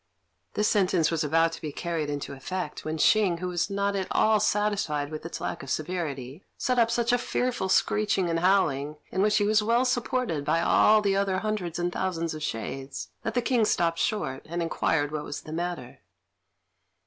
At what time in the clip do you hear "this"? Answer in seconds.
0.55-0.67